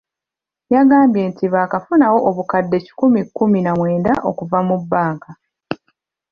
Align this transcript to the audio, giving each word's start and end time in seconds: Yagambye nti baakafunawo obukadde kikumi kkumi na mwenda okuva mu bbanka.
Yagambye 0.73 1.21
nti 1.31 1.45
baakafunawo 1.53 2.17
obukadde 2.29 2.77
kikumi 2.85 3.19
kkumi 3.27 3.59
na 3.65 3.71
mwenda 3.77 4.13
okuva 4.29 4.59
mu 4.67 4.75
bbanka. 4.81 5.31